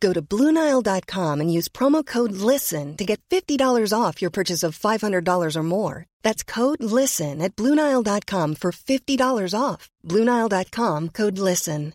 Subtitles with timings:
[0.00, 4.78] Go to BlueNile.com and use promo code LISTEN to get $50 off your purchase of
[4.78, 6.06] $500 or more.
[6.22, 9.88] That's code LISTEN at BlueNile.com for $50 off.
[10.04, 11.94] BlueNile.com code LISTEN.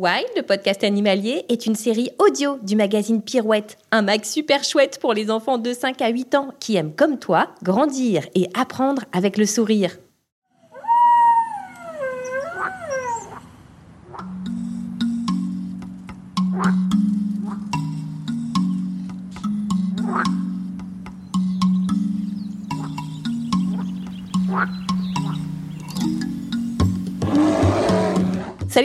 [0.00, 5.00] Wild, le podcast animalier, est une série audio du magazine Pirouette, un mag super chouette
[5.00, 9.02] pour les enfants de 5 à 8 ans qui aiment comme toi grandir et apprendre
[9.12, 9.98] avec le sourire.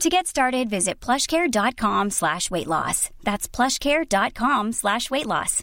[0.00, 3.08] To get started, visit plushcare.com slash weight loss.
[3.24, 5.62] That's plushcare.com slash weight loss.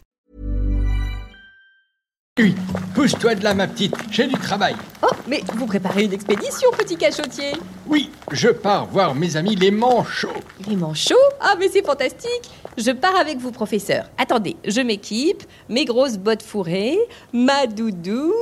[2.40, 2.52] oui.
[2.96, 3.94] Pousse-toi de là, ma petite.
[4.10, 4.74] J'ai du travail.
[5.04, 7.52] Oh, mais vous préparez une expédition, petit cachotier
[7.86, 10.28] Oui, je pars voir mes amis les manchots.
[10.68, 11.14] Les manchots?
[11.40, 14.10] Ah, mais c'est fantastique Je pars avec vous, professeur.
[14.18, 16.98] Attendez, je m'équipe, mes grosses bottes fourrées,
[17.32, 18.32] ma doudoune,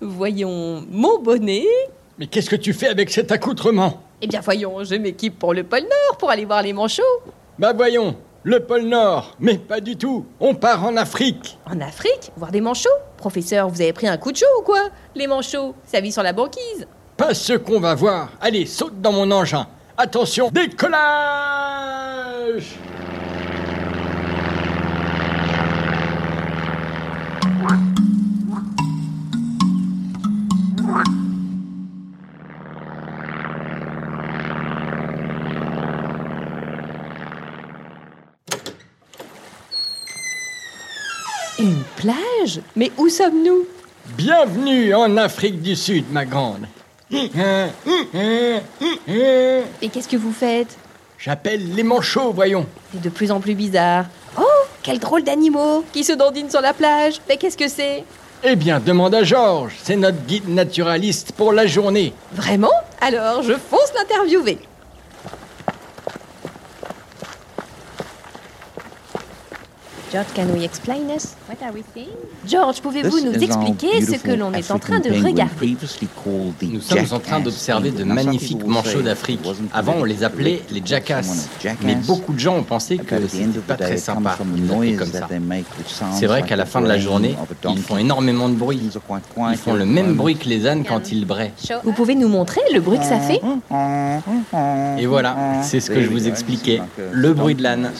[0.00, 1.66] voyons, mon bonnet.
[2.20, 4.03] Mais qu'est-ce que tu fais avec cet accoutrement?
[4.20, 7.02] Eh bien, voyons, je m'équipe pour le pôle Nord, pour aller voir les manchots.
[7.58, 9.34] Bah voyons, le pôle Nord.
[9.38, 10.26] Mais pas du tout.
[10.40, 11.58] On part en Afrique.
[11.66, 12.32] En Afrique?
[12.36, 12.88] Voir des manchots?
[13.16, 14.88] Professeur, vous avez pris un coup de chaud ou quoi?
[15.14, 16.86] Les manchots, ça vit sur la banquise.
[17.16, 18.30] Pas ce qu'on va voir.
[18.40, 19.66] Allez, saute dans mon engin.
[19.96, 20.94] Attention, décollage
[42.04, 43.64] plage Mais où sommes-nous?
[44.18, 46.66] Bienvenue en Afrique du Sud, ma grande.
[47.10, 47.30] Et
[49.90, 50.76] qu'est-ce que vous faites?
[51.18, 52.66] J'appelle les manchots, voyons.
[52.92, 54.04] C'est de plus en plus bizarre.
[54.38, 54.42] Oh,
[54.82, 57.22] quel drôle d'animaux qui se dandinent sur la plage.
[57.26, 58.04] Mais qu'est-ce que c'est?
[58.42, 59.76] Eh bien, demande à Georges.
[59.82, 62.12] C'est notre guide naturaliste pour la journée.
[62.34, 62.74] Vraiment?
[63.00, 64.58] Alors, je fonce l'interviewer.
[70.14, 71.34] George, can we explain us?
[71.48, 72.06] What are we seeing?
[72.46, 75.76] George, pouvez-vous nous expliquer ce que l'on est en train de regarder?
[76.62, 79.40] Nous sommes en train d'observer de magnifiques manchots d'Afrique.
[79.72, 81.48] Avant, on les appelait les jackasses.
[81.82, 85.10] Mais beaucoup de gens ont pensé que c'était pas très sympa de les appeler comme
[85.10, 85.28] ça.
[86.12, 87.34] C'est vrai qu'à la fin de la journée,
[87.68, 88.80] ils font énormément de bruit.
[89.50, 91.52] Ils font le même bruit que les ânes quand ils braient.
[91.82, 93.40] Vous pouvez nous montrer le bruit que ça fait?
[94.96, 96.80] Et voilà, c'est ce que je vous expliquais,
[97.10, 97.90] le bruit de l'âne.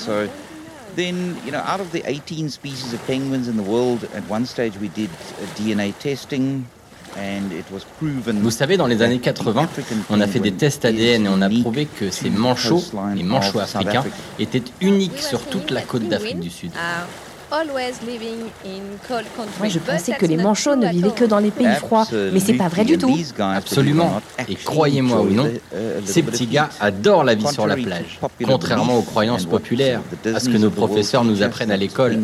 [0.97, 4.47] Then, you know, out of the 18 species of penguins in the world, at one
[4.47, 6.67] stage we did uh, DNA testing.
[7.17, 10.27] And it was proven Vous savez, dans les années that the 80, African on a
[10.27, 12.83] fait des tests ADN et on a prouvé que ces manchots,
[13.15, 14.17] les manchots africains, Africa.
[14.41, 16.73] étaient uniques sur toute la côte d'Afrique du Sud.
[19.59, 22.55] Moi, je pensais que les manchots ne vivaient que dans les pays froids, mais c'est
[22.55, 23.17] pas vrai du tout.
[23.39, 24.21] Absolument.
[24.49, 25.51] Et croyez-moi ou non,
[26.05, 30.01] ces petits gars adorent la vie sur la plage, contrairement aux croyances populaires,
[30.35, 32.19] à ce que nos professeurs nous apprennent à l'école.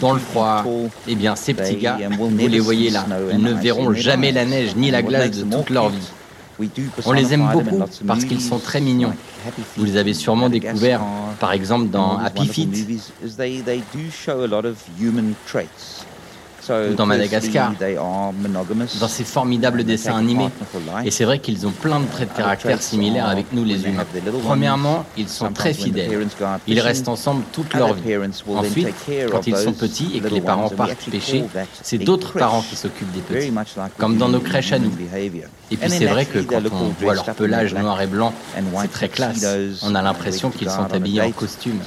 [0.00, 0.64] Dans le froid,
[1.06, 4.74] eh bien ces petits gars, vous les voyez là, ils ne verront jamais la neige
[4.76, 6.08] ni la glace de toute leur vie.
[7.04, 9.12] On les aime beaucoup parce qu'ils sont très mignons.
[9.76, 11.02] Vous les avez sûrement découverts,
[11.40, 12.68] par exemple dans Happy Feet.
[16.70, 17.72] Ou dans Madagascar,
[19.00, 20.48] dans ces formidables dessins animés.
[21.04, 24.04] Et c'est vrai qu'ils ont plein de traits de caractère similaires avec nous les humains.
[24.44, 26.26] Premièrement, ils sont très fidèles.
[26.66, 28.16] Ils restent ensemble toute leur vie.
[28.54, 28.88] Ensuite,
[29.30, 31.44] quand ils sont petits et que les parents partent pêcher,
[31.82, 33.52] c'est d'autres parents qui s'occupent des petits,
[33.98, 34.92] comme dans nos crèches à nous.
[35.70, 38.32] Et puis c'est vrai que quand on voit leur pelage noir et blanc,
[38.80, 39.44] c'est très classe.
[39.82, 41.78] On a l'impression qu'ils sont habillés en costume,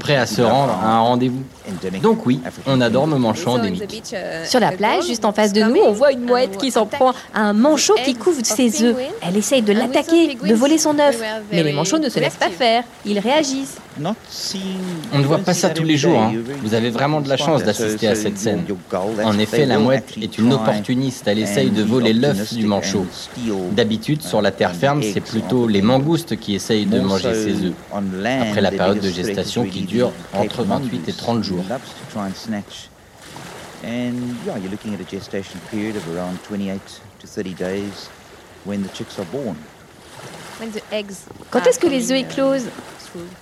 [0.00, 1.42] prêts à se rendre à un rendez-vous.
[2.02, 4.14] Donc oui, on adore nos manchots endémiques.
[4.44, 7.12] Sur la plage, juste en face de nous, on voit une mouette qui s'en prend
[7.34, 8.96] à un manchot qui couvre ses œufs.
[9.22, 11.20] Elle essaye de l'attaquer, de voler son œuf.
[11.52, 12.84] Mais les manchots ne se laissent pas faire.
[13.04, 13.78] Ils réagissent.
[15.12, 16.18] On ne voit pas ça tous les jours.
[16.18, 16.32] Hein.
[16.62, 18.64] Vous avez vraiment de la chance d'assister à cette scène.
[19.24, 21.26] En effet, la mouette est une opportuniste.
[21.26, 23.06] Elle essaye de voler l'œuf du manchot.
[23.72, 27.74] D'habitude, sur la terre ferme, c'est plutôt les mangoustes qui essayent de manger ses œufs,
[27.92, 31.64] après la période de gestation qui dure entre 28 et 30 jours.
[33.84, 36.80] And yeah, you're looking at a gestation period of around 28
[37.20, 38.08] to 30 days
[38.64, 39.56] when the chicks are born.
[41.50, 42.66] Quand est-ce que les œufs éclosent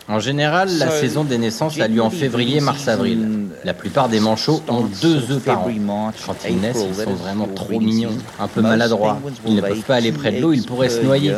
[0.09, 3.49] En général, la saison des naissances a lieu en février, mars-avril.
[3.65, 6.13] La plupart des manchots ont deux œufs par an.
[6.27, 9.19] Quand ils naissent, ils sont vraiment trop mignons, un peu maladroits.
[9.47, 11.35] Ils ne peuvent pas aller près de l'eau, ils pourraient se noyer.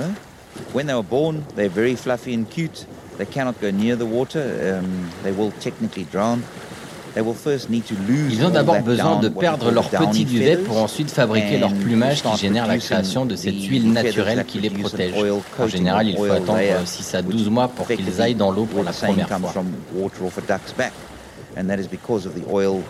[0.74, 2.86] When they were born, they're very fluffy and cute.
[3.16, 4.42] They cannot go near the water.
[4.80, 6.42] Um, they will technically drown.
[7.16, 12.36] Ils ont d'abord besoin de perdre leur petit duvet pour ensuite fabriquer leur plumage qui
[12.36, 15.14] génère la création de cette huile naturelle qui les protège.
[15.58, 18.84] En général, il faut attendre 6 à 12 mois pour qu'ils aillent dans l'eau pour
[18.84, 19.52] la première fois.
[21.58, 22.84] and that is because of the oil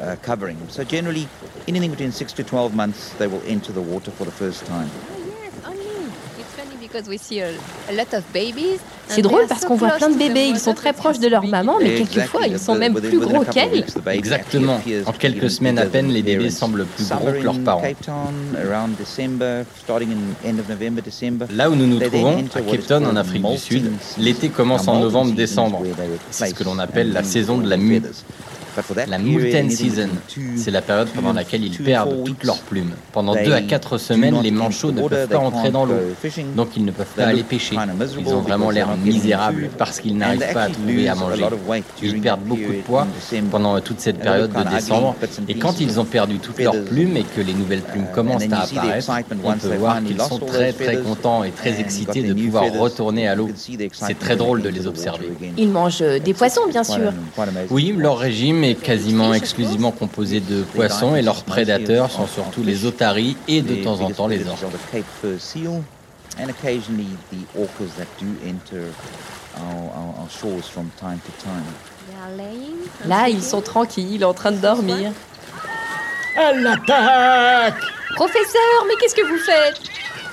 [0.00, 0.56] uh, covering.
[0.68, 1.28] So generally,
[1.68, 4.90] anything between 6 to 12 months, they will enter the water for the first time.
[9.08, 11.76] C'est drôle parce qu'on voit plein de bébés, ils sont très proches de leur maman,
[11.80, 13.84] mais quelquefois ils sont même plus gros qu'elles.
[14.10, 14.80] Exactement.
[15.06, 17.82] En quelques semaines à peine, les bébés semblent plus gros que leurs parents.
[21.50, 24.98] Là où nous nous trouvons, à Cape Town en Afrique du Sud, l'été commence en
[25.00, 25.82] novembre-décembre.
[26.30, 28.02] C'est ce que l'on appelle la saison de la mue.
[29.08, 30.08] La Moulten Season,
[30.56, 32.92] c'est la période pendant laquelle ils perdent toutes leurs plumes.
[33.12, 35.94] Pendant deux à quatre semaines, les manchots ne peuvent pas entrer dans l'eau,
[36.54, 37.76] donc ils ne peuvent pas aller pêcher.
[38.18, 41.46] Ils ont vraiment l'air misérables parce qu'ils n'arrivent pas à trouver à manger.
[42.02, 43.06] Ils perdent beaucoup de poids
[43.50, 45.16] pendant toute cette période de décembre,
[45.48, 48.62] et quand ils ont perdu toutes leurs plumes et que les nouvelles plumes commencent à
[48.62, 49.10] apparaître,
[49.44, 53.34] on peut voir qu'ils sont très très contents et très excités de pouvoir retourner à
[53.34, 53.48] l'eau.
[53.92, 55.30] C'est très drôle de les observer.
[55.56, 57.12] Ils mangent des poissons, bien sûr.
[57.70, 62.84] Oui, leur régime est quasiment exclusivement composé de poissons et leurs prédateurs sont surtout les
[62.84, 64.64] otaries et de temps en temps les orques.
[73.06, 75.12] Là, ils sont tranquilles, en train de dormir.
[76.36, 77.82] À l'attaque
[78.14, 79.80] Professeur, mais qu'est-ce que vous faites?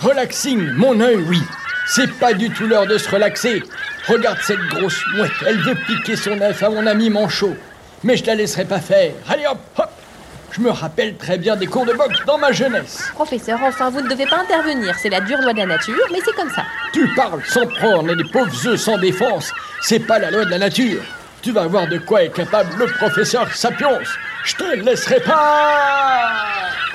[0.02, 1.42] Relaxing, mon œil, oui.
[1.88, 3.62] C'est pas du tout l'heure de se relaxer.
[4.08, 7.56] Regarde cette grosse mouette, elle veut piquer son œuf à mon ami Manchot
[8.04, 9.12] mais je la laisserai pas faire.
[9.30, 9.90] Allez hop, hop
[10.52, 13.10] Je me rappelle très bien des cours de boxe dans ma jeunesse.
[13.14, 14.96] Professeur, enfin, vous ne devez pas intervenir.
[15.02, 16.64] C'est la dure loi de la nature, mais c'est comme ça.
[16.94, 19.52] Tu parles sans prendre les pauvres œufs sans défense.
[19.82, 21.02] C'est pas la loi de la nature.
[21.42, 24.00] Tu vas voir de quoi est capable le professeur Sapiens.
[24.46, 26.32] Je te laisserai pas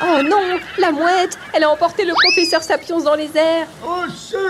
[0.02, 4.48] Oh non La mouette Elle a emporté le professeur Sapiens dans les airs Au secours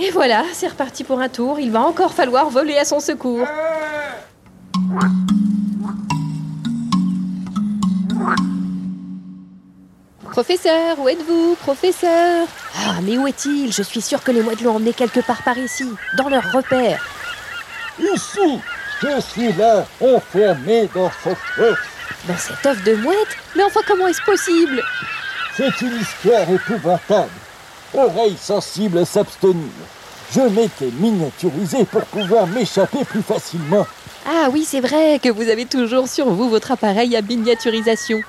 [0.00, 1.58] Et voilà, c'est reparti pour un tour.
[1.60, 3.46] Il va encore falloir voler à son secours.
[10.38, 14.76] Professeur, où êtes-vous, professeur Ah, mais où est-il Je suis sûr que les mouettes l'ont
[14.76, 15.82] emmené quelque part par ici,
[16.16, 17.04] dans leur repère.
[17.98, 18.60] Ici
[19.02, 21.78] Je suis là, enfermé dans cette œuf.
[22.28, 24.80] Dans cet œuf de mouette Mais enfin, comment est-ce possible
[25.56, 27.30] C'est une histoire épouvantable.
[27.92, 29.72] Oreilles sensibles s'abstenir.
[30.30, 33.88] Je m'étais miniaturisé pour pouvoir m'échapper plus facilement.
[34.24, 38.20] Ah oui, c'est vrai que vous avez toujours sur vous votre appareil à miniaturisation.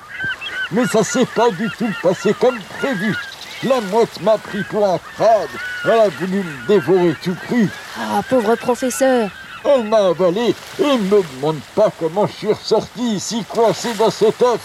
[0.72, 3.16] Mais ça s'est pas du tout passé comme prévu.
[3.64, 5.48] La mouette m'a pris pour un crade.
[5.84, 7.68] Elle a voulu me dévorer tout cru.
[7.98, 9.28] Ah, pauvre professeur.
[9.64, 14.10] Elle m'a avalé et ne me demande pas comment je suis ressorti ici coincé dans
[14.10, 14.60] cet œuf.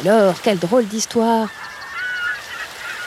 [0.00, 1.48] Alors, quelle drôle d'histoire.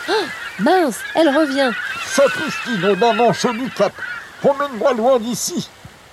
[0.08, 0.12] Ah,
[0.60, 1.72] mince, elle revient.
[2.06, 3.94] Sapristi, maman, je lui cap.
[4.42, 5.68] Promène-moi loin d'ici.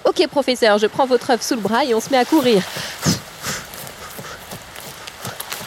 [0.05, 2.63] Ok, professeur, je prends votre œuf sous le bras et on se met à courir.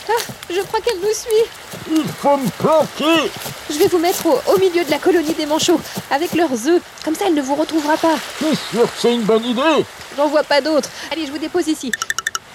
[0.10, 1.50] Ah, je crois qu'elle nous suit.
[1.92, 3.32] Il faut me planquer.
[3.70, 5.80] Je vais vous mettre au, milieu de la colonie des manchots,
[6.12, 6.82] avec leurs œufs.
[7.04, 8.16] Comme ça, elle ne vous retrouvera pas.
[8.40, 9.86] T'es sûr que c'est une bonne idée
[10.18, 10.90] J'en vois pas d'autre.
[11.12, 11.92] Allez, je vous dépose ici.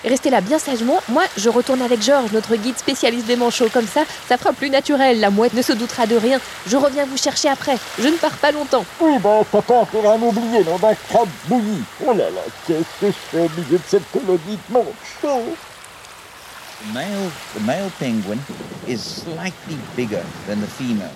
[0.05, 0.99] Restez là bien sagement.
[1.09, 3.69] Moi, je retourne avec Georges, notre guide spécialiste des manchots.
[3.71, 5.21] Comme ça, ça fera plus naturel.
[5.21, 6.41] La mouette ne se doutera de rien.
[6.67, 7.77] Je reviens vous chercher après.
[7.99, 8.85] Je ne pars pas longtemps.
[9.01, 11.83] Oui, bah, t'as pas intérêt à m'oublier dans un crabe bouilli.
[12.07, 15.55] Oh là là, qu'est-ce que je fais au milieu de cette colonie de manchots?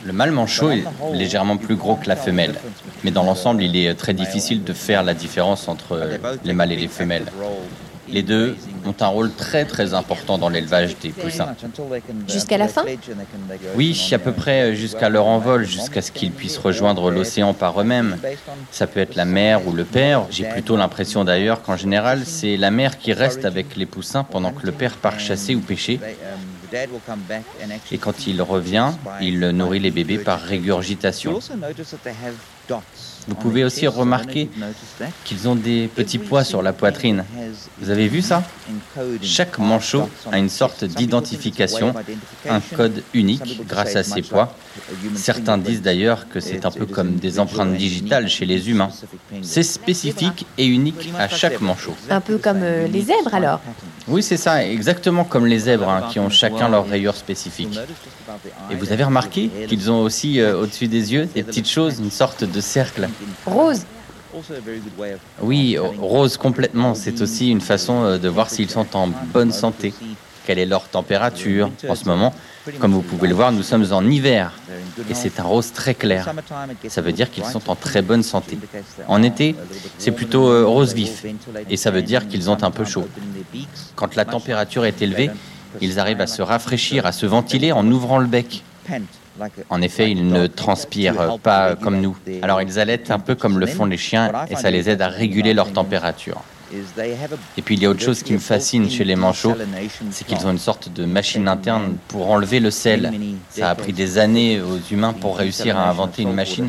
[0.05, 2.55] Le mâle manchot est légèrement plus gros que la femelle,
[3.03, 6.09] mais dans l'ensemble, il est très difficile de faire la différence entre
[6.45, 7.27] les mâles et les femelles.
[8.09, 8.57] Les deux
[8.87, 11.55] ont un rôle très très important dans l'élevage des poussins.
[12.29, 12.85] Jusqu'à la fin
[13.77, 18.19] Oui, à peu près jusqu'à leur envol, jusqu'à ce qu'ils puissent rejoindre l'océan par eux-mêmes.
[18.71, 20.27] Ça peut être la mère ou le père.
[20.31, 24.53] J'ai plutôt l'impression d'ailleurs qu'en général, c'est la mère qui reste avec les poussins pendant
[24.53, 26.01] que le père part chasser ou pêcher.
[27.93, 31.39] Et quand il revient, il nourrit les bébés par régurgitation.
[33.27, 34.51] Vous pouvez aussi remarquer
[35.25, 37.25] qu'ils ont des petits pois sur la poitrine.
[37.79, 38.43] Vous avez vu ça?
[39.23, 41.95] Chaque manchot a une sorte d'identification,
[42.49, 44.55] un code unique grâce à ses pois.
[45.15, 48.91] Certains disent d'ailleurs que c'est un peu comme des empreintes digitales chez les humains.
[49.43, 51.95] C'est spécifique et unique à chaque manchot.
[52.11, 53.61] Un peu comme euh, les zèbres alors
[54.09, 57.79] Oui, c'est ça, exactement comme les zèbres hein, qui ont chacun leur rayure spécifique.
[58.71, 62.11] Et vous avez remarqué qu'ils ont aussi euh, au-dessus des yeux des petites choses, une
[62.11, 63.09] sorte de cercle.
[63.47, 63.83] Rose.
[65.41, 66.95] Oui, rose complètement.
[66.95, 69.95] C'est aussi une façon euh, de voir s'ils sont en bonne santé.
[70.47, 72.35] Quelle est leur température en ce moment?
[72.79, 74.53] Comme vous pouvez le voir, nous sommes en hiver
[75.09, 76.31] et c'est un rose très clair.
[76.89, 78.59] Ça veut dire qu'ils sont en très bonne santé.
[79.09, 79.55] En été,
[79.99, 81.25] c'est plutôt euh, rose vif
[81.71, 83.07] et ça veut dire qu'ils ont un peu chaud.
[83.97, 85.31] Quand la température est élevée,
[85.81, 88.63] ils arrivent à se rafraîchir, à se ventiler en ouvrant le bec.
[89.69, 92.17] En effet, ils ne transpirent pas comme nous.
[92.43, 95.09] Alors ils allaitent un peu comme le font les chiens et ça les aide à
[95.09, 96.43] réguler leur température.
[97.57, 99.55] Et puis il y a autre chose qui me fascine chez les manchots,
[100.11, 103.13] c'est qu'ils ont une sorte de machine interne pour enlever le sel.
[103.51, 106.69] Ça a pris des années aux humains pour réussir à inventer une machine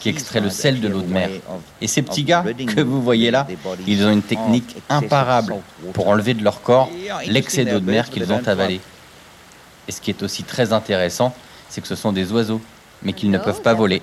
[0.00, 1.30] qui extrait le sel de l'eau de mer.
[1.80, 2.44] Et ces petits gars
[2.74, 3.46] que vous voyez là,
[3.86, 5.54] ils ont une technique imparable
[5.92, 6.90] pour enlever de leur corps
[7.26, 8.80] l'excès d'eau de mer qu'ils ont avalé.
[9.88, 11.32] Et ce qui est aussi très intéressant,
[11.68, 12.60] c'est que ce sont des oiseaux,
[13.02, 14.02] mais qu'ils ne peuvent pas voler.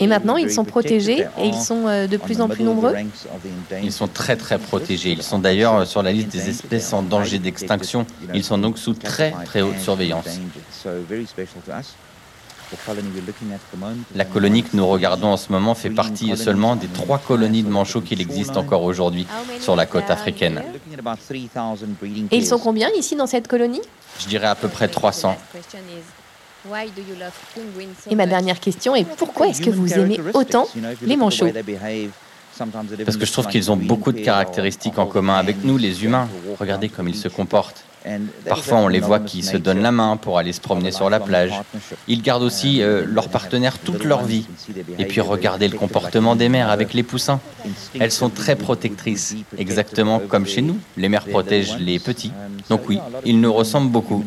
[0.00, 2.94] Et maintenant, ils sont protégés et ils sont euh, de plus en plus nombreux
[3.82, 5.12] Ils sont très très protégés.
[5.12, 8.06] Ils sont d'ailleurs euh, sur la liste des espèces en danger d'extinction.
[8.34, 10.26] Ils sont donc sous très très haute surveillance.
[14.14, 17.68] La colonie que nous regardons en ce moment fait partie seulement des trois colonies de
[17.70, 19.26] manchots qu'il existe encore aujourd'hui
[19.60, 20.62] sur la côte africaine.
[22.30, 23.82] Et ils sont combien ici dans cette colonie?
[24.18, 25.36] Je dirais à peu près 300.
[28.10, 30.66] Et ma dernière question est pourquoi est-ce que vous aimez autant
[31.02, 31.46] les manchots?
[33.04, 36.28] Parce que je trouve qu'ils ont beaucoup de caractéristiques en commun avec nous, les humains.
[36.58, 37.84] Regardez comme ils se comportent.
[38.46, 41.20] Parfois, on les voit qui se donnent la main pour aller se promener sur la
[41.20, 41.52] plage.
[42.06, 44.46] Ils gardent aussi euh, leur partenaire toute leur vie.
[44.98, 47.40] Et puis, regardez le comportement des mères avec les poussins.
[47.98, 50.78] Elles sont très protectrices, exactement comme chez nous.
[50.96, 52.32] Les mères protègent les petits.
[52.70, 54.24] Donc oui, ils nous ressemblent beaucoup.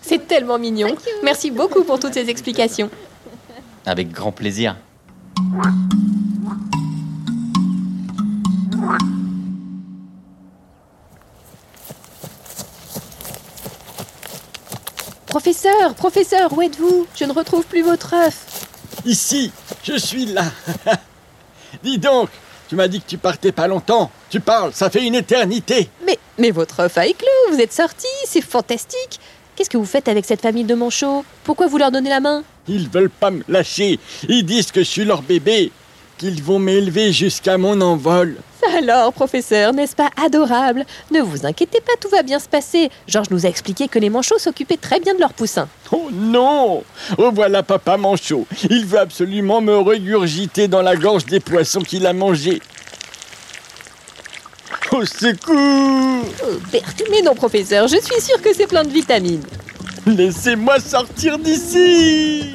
[0.00, 0.88] C'est tellement mignon.
[1.22, 2.90] Merci beaucoup pour toutes ces explications.
[3.86, 4.76] Avec grand plaisir.
[15.26, 17.06] Professeur, professeur, où êtes-vous?
[17.16, 18.68] Je ne retrouve plus votre œuf.
[19.04, 19.50] Ici,
[19.82, 20.44] je suis là.
[21.82, 22.30] Dis donc,
[22.68, 24.10] tu m'as dit que tu partais pas longtemps.
[24.30, 25.88] Tu parles, ça fait une éternité.
[26.06, 29.18] Mais, mais votre œuf a éclos, vous êtes sorti, c'est fantastique.
[29.56, 31.24] Qu'est-ce que vous faites avec cette famille de manchots?
[31.42, 32.44] Pourquoi vous leur donnez la main?
[32.66, 33.98] Ils veulent pas me lâcher.
[34.28, 35.72] Ils disent que je suis leur bébé,
[36.18, 38.36] qu'ils vont m'élever jusqu'à mon envol.
[38.78, 40.84] Alors, professeur, n'est-ce pas adorable?
[41.10, 42.90] Ne vous inquiétez pas, tout va bien se passer.
[43.06, 45.68] Georges nous a expliqué que les manchots s'occupaient très bien de leurs poussins.
[45.92, 46.82] Oh non
[47.18, 48.46] Oh voilà papa manchot.
[48.70, 52.60] Il veut absolument me régurgiter dans la gorge des poissons qu'il a mangés.
[54.92, 56.48] Au secours oh,
[57.10, 59.42] Mais non, professeur, je suis sûre que c'est plein de vitamines.
[60.06, 62.54] Laissez-moi sortir d'ici